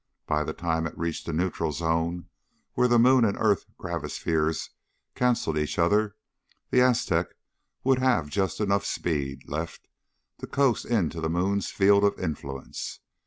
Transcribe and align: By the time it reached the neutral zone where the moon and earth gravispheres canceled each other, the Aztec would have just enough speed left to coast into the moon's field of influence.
By 0.25 0.43
the 0.43 0.53
time 0.53 0.87
it 0.87 0.97
reached 0.97 1.27
the 1.27 1.31
neutral 1.31 1.71
zone 1.71 2.25
where 2.73 2.87
the 2.87 2.97
moon 2.97 3.23
and 3.23 3.37
earth 3.39 3.67
gravispheres 3.77 4.71
canceled 5.13 5.59
each 5.59 5.77
other, 5.77 6.15
the 6.71 6.81
Aztec 6.81 7.27
would 7.83 7.99
have 7.99 8.27
just 8.27 8.59
enough 8.59 8.83
speed 8.83 9.47
left 9.47 9.87
to 10.39 10.47
coast 10.47 10.85
into 10.85 11.21
the 11.21 11.29
moon's 11.29 11.69
field 11.69 12.03
of 12.03 12.17
influence. 12.17 12.99